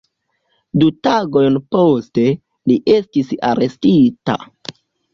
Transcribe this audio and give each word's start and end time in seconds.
Du 0.83 0.87
tagojn 1.07 1.61
poste, 1.77 2.25
li 2.73 2.81
estis 2.97 3.33
arestita. 3.55 4.43